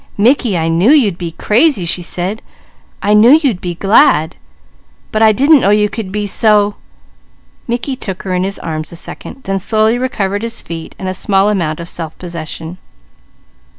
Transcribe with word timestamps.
"Mickey, 0.17 0.57
I 0.57 0.67
knew 0.67 0.89
you'd 0.89 1.19
be 1.19 1.29
crazy," 1.33 1.85
she 1.85 2.01
said. 2.01 2.41
"I 3.03 3.13
knew 3.13 3.39
you'd 3.43 3.61
be 3.61 3.75
glad, 3.75 4.35
but 5.11 5.21
I 5.21 5.31
didn't 5.31 5.59
know 5.59 5.69
you 5.69 5.89
could 5.89 6.11
be 6.11 6.25
so" 6.25 6.73
Mickey 7.67 7.95
took 7.95 8.23
her 8.23 8.33
in 8.33 8.43
his 8.43 8.57
arms 8.57 8.91
a 8.91 8.95
second, 8.95 9.43
then 9.43 9.59
slowly 9.59 9.99
recovered 9.99 10.41
his 10.41 10.59
feet 10.59 10.95
and 10.97 11.07
a 11.07 11.13
small 11.13 11.49
amount 11.49 11.79
of 11.79 11.87
self 11.87 12.17
possession. 12.17 12.79